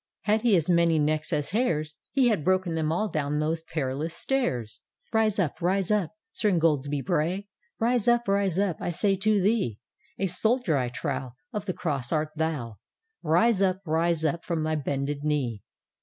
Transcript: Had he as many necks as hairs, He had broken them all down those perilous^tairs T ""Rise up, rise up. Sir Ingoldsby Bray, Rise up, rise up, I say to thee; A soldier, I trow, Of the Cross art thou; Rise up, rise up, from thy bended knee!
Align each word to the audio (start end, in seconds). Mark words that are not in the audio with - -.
Had 0.21 0.41
he 0.41 0.55
as 0.55 0.67
many 0.67 0.97
necks 0.97 1.31
as 1.31 1.51
hairs, 1.51 1.93
He 2.11 2.29
had 2.29 2.43
broken 2.43 2.73
them 2.73 2.91
all 2.91 3.07
down 3.07 3.37
those 3.37 3.61
perilous^tairs 3.71 4.67
T 4.71 4.79
""Rise 5.13 5.37
up, 5.37 5.61
rise 5.61 5.91
up. 5.91 6.13
Sir 6.31 6.49
Ingoldsby 6.49 7.01
Bray, 7.05 7.47
Rise 7.79 8.07
up, 8.07 8.27
rise 8.27 8.57
up, 8.57 8.77
I 8.79 8.89
say 8.89 9.15
to 9.17 9.39
thee; 9.39 9.77
A 10.17 10.25
soldier, 10.25 10.75
I 10.75 10.89
trow, 10.89 11.33
Of 11.53 11.67
the 11.67 11.75
Cross 11.75 12.11
art 12.11 12.31
thou; 12.35 12.79
Rise 13.21 13.61
up, 13.61 13.81
rise 13.85 14.25
up, 14.25 14.43
from 14.43 14.63
thy 14.63 14.73
bended 14.73 15.23
knee! 15.23 15.61